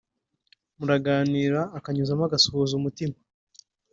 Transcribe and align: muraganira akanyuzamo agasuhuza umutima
muraganira 0.77 1.61
akanyuzamo 1.77 2.23
agasuhuza 2.25 2.73
umutima 2.75 3.15